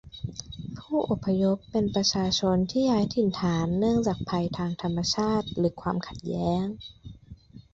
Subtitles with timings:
[0.79, 6.65] ผู้อพยพเป็นประชาชนที่ย้ายถิ่นฐานเนื่องจากภัยทางธรรมชาติหรือความขัดแย้ง